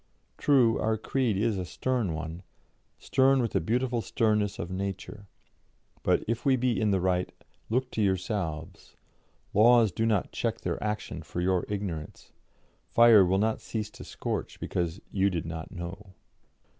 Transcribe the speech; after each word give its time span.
True, 0.39 0.79
our 0.79 0.97
creed 0.97 1.37
is 1.37 1.59
a 1.59 1.63
stern 1.63 2.15
one, 2.15 2.41
stern 2.97 3.39
with 3.39 3.51
the 3.51 3.61
beautiful 3.61 4.01
sternness 4.01 4.57
of 4.57 4.71
Nature. 4.71 5.27
But 6.01 6.23
if 6.27 6.43
we 6.43 6.55
be 6.55 6.81
in 6.81 6.89
the 6.89 6.99
right, 6.99 7.31
look 7.69 7.91
to 7.91 8.01
yourselves; 8.01 8.95
laws 9.53 9.91
do 9.91 10.07
not 10.07 10.31
check 10.31 10.61
their 10.61 10.83
action 10.83 11.21
for 11.21 11.39
your 11.39 11.65
ignorance; 11.69 12.31
fire 12.89 13.23
will 13.23 13.37
not 13.37 13.61
cease 13.61 13.91
to 13.91 14.03
scorch, 14.03 14.59
because 14.59 14.99
you 15.11 15.29
'did 15.29 15.45
not 15.45 15.69
know.'" 15.71 16.15